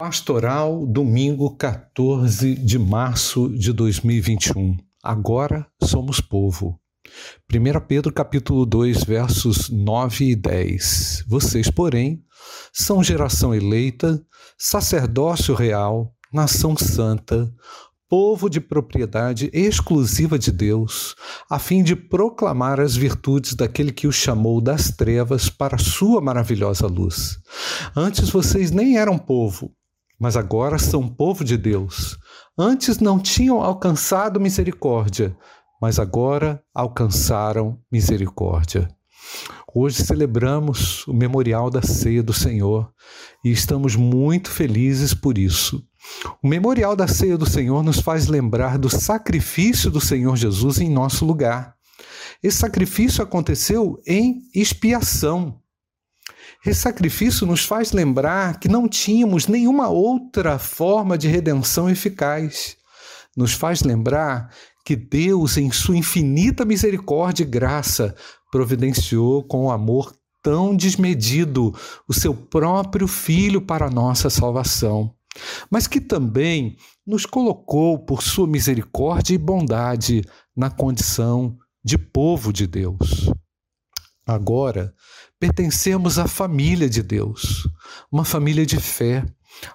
Pastoral, 0.00 0.86
domingo 0.86 1.54
14 1.58 2.54
de 2.54 2.78
março 2.78 3.50
de 3.50 3.70
2021. 3.70 4.78
Agora 5.04 5.66
somos 5.82 6.22
povo. 6.22 6.80
1 7.52 7.86
Pedro 7.86 8.10
capítulo 8.10 8.64
2, 8.64 9.04
versos 9.04 9.68
9 9.68 10.30
e 10.30 10.34
10. 10.34 11.26
Vocês, 11.28 11.70
porém, 11.70 12.24
são 12.72 13.04
geração 13.04 13.54
eleita, 13.54 14.24
sacerdócio 14.56 15.54
real, 15.54 16.14
nação 16.32 16.74
santa, 16.78 17.52
povo 18.08 18.48
de 18.48 18.58
propriedade 18.58 19.50
exclusiva 19.52 20.38
de 20.38 20.50
Deus, 20.50 21.14
a 21.50 21.58
fim 21.58 21.82
de 21.82 21.94
proclamar 21.94 22.80
as 22.80 22.96
virtudes 22.96 23.52
daquele 23.52 23.92
que 23.92 24.06
o 24.06 24.12
chamou 24.12 24.62
das 24.62 24.90
trevas 24.90 25.50
para 25.50 25.76
a 25.76 25.78
sua 25.78 26.22
maravilhosa 26.22 26.86
luz. 26.86 27.38
Antes 27.94 28.30
vocês 28.30 28.70
nem 28.70 28.96
eram 28.96 29.18
povo, 29.18 29.70
mas 30.20 30.36
agora 30.36 30.78
são 30.78 31.08
povo 31.08 31.42
de 31.42 31.56
Deus. 31.56 32.18
Antes 32.58 32.98
não 32.98 33.18
tinham 33.18 33.62
alcançado 33.62 34.38
misericórdia, 34.38 35.34
mas 35.80 35.98
agora 35.98 36.62
alcançaram 36.74 37.80
misericórdia. 37.90 38.86
Hoje 39.72 40.04
celebramos 40.04 41.06
o 41.06 41.14
memorial 41.14 41.70
da 41.70 41.80
ceia 41.80 42.22
do 42.22 42.32
Senhor 42.32 42.92
e 43.44 43.50
estamos 43.50 43.96
muito 43.96 44.50
felizes 44.50 45.14
por 45.14 45.38
isso. 45.38 45.82
O 46.42 46.48
memorial 46.48 46.96
da 46.96 47.06
ceia 47.06 47.38
do 47.38 47.48
Senhor 47.48 47.82
nos 47.82 48.00
faz 48.00 48.26
lembrar 48.26 48.78
do 48.78 48.90
sacrifício 48.90 49.90
do 49.90 50.00
Senhor 50.00 50.36
Jesus 50.36 50.80
em 50.80 50.90
nosso 50.90 51.24
lugar. 51.24 51.74
Esse 52.42 52.58
sacrifício 52.58 53.22
aconteceu 53.22 54.00
em 54.06 54.42
expiação. 54.54 55.59
Esse 56.64 56.80
sacrifício 56.80 57.46
nos 57.46 57.64
faz 57.64 57.92
lembrar 57.92 58.60
que 58.60 58.68
não 58.68 58.88
tínhamos 58.88 59.46
nenhuma 59.46 59.88
outra 59.88 60.58
forma 60.58 61.16
de 61.16 61.28
redenção 61.28 61.88
eficaz. 61.88 62.76
Nos 63.36 63.52
faz 63.52 63.82
lembrar 63.82 64.52
que 64.84 64.94
Deus, 64.94 65.56
em 65.56 65.70
sua 65.70 65.96
infinita 65.96 66.64
misericórdia 66.64 67.44
e 67.44 67.46
graça, 67.46 68.14
providenciou 68.50 69.42
com 69.44 69.70
amor 69.70 70.12
tão 70.42 70.74
desmedido 70.76 71.74
o 72.08 72.12
seu 72.12 72.34
próprio 72.34 73.06
Filho 73.06 73.60
para 73.62 73.86
a 73.86 73.90
nossa 73.90 74.28
salvação 74.28 75.14
mas 75.70 75.86
que 75.86 76.00
também 76.00 76.76
nos 77.06 77.26
colocou, 77.26 77.98
por 77.98 78.22
sua 78.22 78.46
misericórdia 78.46 79.34
e 79.34 79.38
bondade, 79.38 80.22
na 80.56 80.70
condição 80.70 81.56
de 81.84 81.96
povo 81.96 82.52
de 82.52 82.66
Deus. 82.66 83.30
Agora, 84.30 84.94
pertencemos 85.40 86.16
à 86.16 86.28
família 86.28 86.88
de 86.88 87.02
Deus, 87.02 87.68
uma 88.12 88.24
família 88.24 88.64
de 88.64 88.78
fé, 88.78 89.26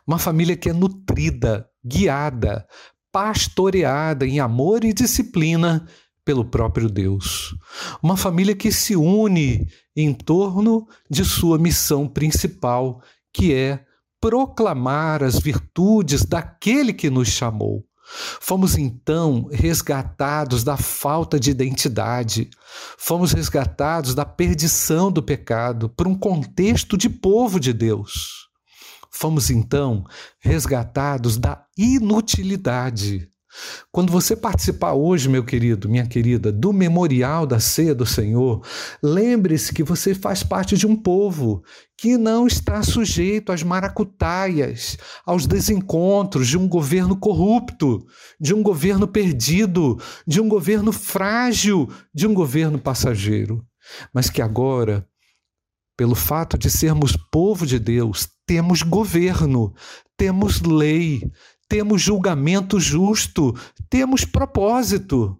uma 0.07 0.17
família 0.17 0.55
que 0.55 0.69
é 0.69 0.73
nutrida, 0.73 1.67
guiada, 1.85 2.65
pastoreada 3.11 4.25
em 4.25 4.39
amor 4.39 4.85
e 4.85 4.93
disciplina 4.93 5.85
pelo 6.23 6.45
próprio 6.45 6.89
Deus. 6.89 7.53
Uma 8.01 8.15
família 8.15 8.55
que 8.55 8.71
se 8.71 8.95
une 8.95 9.67
em 9.93 10.13
torno 10.13 10.87
de 11.09 11.25
sua 11.25 11.59
missão 11.59 12.07
principal, 12.07 13.01
que 13.33 13.53
é 13.53 13.83
proclamar 14.21 15.21
as 15.21 15.37
virtudes 15.37 16.23
daquele 16.23 16.93
que 16.93 17.09
nos 17.09 17.27
chamou. 17.27 17.83
Fomos 18.39 18.77
então 18.77 19.49
resgatados 19.51 20.63
da 20.63 20.77
falta 20.77 21.39
de 21.39 21.49
identidade, 21.51 22.49
fomos 22.97 23.31
resgatados 23.31 24.13
da 24.13 24.23
perdição 24.23 25.11
do 25.11 25.23
pecado 25.23 25.89
por 25.89 26.07
um 26.07 26.15
contexto 26.15 26.97
de 26.97 27.09
povo 27.09 27.59
de 27.59 27.73
Deus. 27.73 28.45
Fomos 29.09 29.49
então 29.49 30.03
resgatados 30.39 31.37
da 31.37 31.65
inutilidade 31.77 33.29
quando 33.91 34.11
você 34.11 34.35
participar 34.35 34.93
hoje, 34.93 35.29
meu 35.29 35.43
querido, 35.43 35.89
minha 35.89 36.05
querida, 36.05 36.51
do 36.51 36.73
memorial 36.73 37.45
da 37.45 37.59
ceia 37.59 37.95
do 37.95 38.05
Senhor, 38.05 38.65
lembre-se 39.01 39.73
que 39.73 39.83
você 39.83 40.13
faz 40.13 40.43
parte 40.43 40.77
de 40.77 40.85
um 40.85 40.95
povo 40.95 41.63
que 41.97 42.17
não 42.17 42.45
está 42.45 42.83
sujeito 42.83 43.51
às 43.51 43.63
maracutaias, 43.63 44.97
aos 45.25 45.45
desencontros 45.47 46.47
de 46.47 46.57
um 46.57 46.67
governo 46.67 47.17
corrupto, 47.17 48.05
de 48.39 48.53
um 48.53 48.61
governo 48.61 49.07
perdido, 49.07 49.97
de 50.27 50.41
um 50.41 50.49
governo 50.49 50.91
frágil, 50.91 51.89
de 52.13 52.27
um 52.27 52.33
governo 52.33 52.77
passageiro, 52.77 53.65
mas 54.13 54.29
que 54.29 54.41
agora 54.41 55.07
pelo 55.97 56.15
fato 56.15 56.57
de 56.57 56.69
sermos 56.69 57.17
povo 57.31 57.65
de 57.65 57.79
Deus, 57.79 58.27
temos 58.45 58.81
governo, 58.81 59.73
temos 60.17 60.61
lei, 60.61 61.21
temos 61.67 62.01
julgamento 62.01 62.79
justo, 62.79 63.55
temos 63.89 64.25
propósito. 64.25 65.37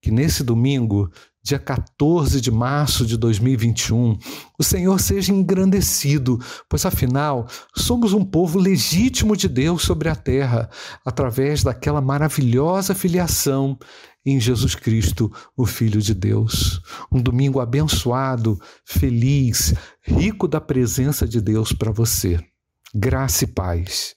Que 0.00 0.10
nesse 0.10 0.44
domingo, 0.44 1.10
dia 1.42 1.58
14 1.58 2.40
de 2.40 2.50
março 2.50 3.04
de 3.04 3.16
2021, 3.16 4.18
o 4.58 4.62
Senhor 4.62 4.98
seja 5.00 5.32
engrandecido, 5.32 6.38
pois 6.68 6.84
afinal 6.86 7.46
somos 7.76 8.12
um 8.12 8.24
povo 8.24 8.58
legítimo 8.58 9.36
de 9.36 9.48
Deus 9.48 9.82
sobre 9.82 10.08
a 10.08 10.16
terra, 10.16 10.70
através 11.04 11.62
daquela 11.62 12.00
maravilhosa 12.00 12.94
filiação 12.94 13.78
em 14.24 14.40
Jesus 14.40 14.74
Cristo, 14.74 15.30
o 15.54 15.66
Filho 15.66 16.00
de 16.00 16.14
Deus. 16.14 16.80
Um 17.12 17.20
domingo 17.20 17.60
abençoado, 17.60 18.58
feliz, 18.84 19.74
rico 20.02 20.48
da 20.48 20.60
presença 20.60 21.28
de 21.28 21.42
Deus 21.42 21.72
para 21.72 21.92
você. 21.92 22.40
Graça 22.94 23.44
e 23.44 23.46
paz. 23.46 24.16